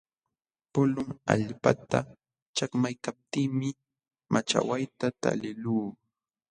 Pulun 0.71 1.09
allpata 1.33 1.99
chakmaykaptiimi 2.55 3.69
machawayta 4.33 5.05
taliqluu. 5.21 5.83